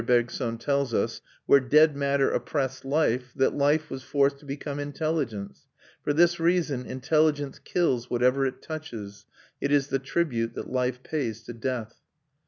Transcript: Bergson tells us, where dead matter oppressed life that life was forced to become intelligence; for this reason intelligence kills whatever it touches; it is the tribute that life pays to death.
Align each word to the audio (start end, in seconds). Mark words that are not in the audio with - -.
Bergson 0.03 0.57
tells 0.57 0.95
us, 0.95 1.21
where 1.45 1.59
dead 1.59 1.95
matter 1.95 2.31
oppressed 2.31 2.83
life 2.83 3.31
that 3.35 3.53
life 3.53 3.91
was 3.91 4.01
forced 4.01 4.39
to 4.39 4.45
become 4.47 4.79
intelligence; 4.79 5.67
for 6.03 6.11
this 6.11 6.39
reason 6.39 6.87
intelligence 6.87 7.59
kills 7.59 8.09
whatever 8.09 8.43
it 8.47 8.63
touches; 8.63 9.27
it 9.61 9.71
is 9.71 9.89
the 9.89 9.99
tribute 9.99 10.55
that 10.55 10.71
life 10.71 11.03
pays 11.03 11.43
to 11.43 11.53
death. 11.53 12.01